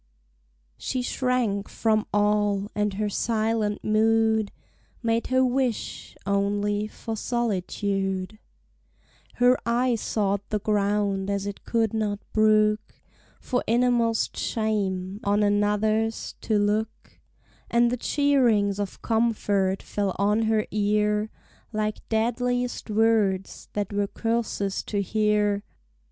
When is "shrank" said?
1.03-1.69